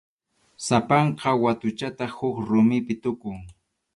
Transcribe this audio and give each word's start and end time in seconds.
Sapanka 0.65 1.29
watuchataq 1.43 2.11
huk 2.17 2.35
rumipi 2.47 2.93
tukun. 3.03 3.37